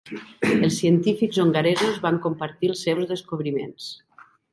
Els 0.51 0.77
científics 0.83 1.37
hongaresos 1.43 1.99
van 2.05 2.17
compartir 2.23 2.71
els 2.73 2.81
seus 2.87 3.05
descobriments. 3.13 3.91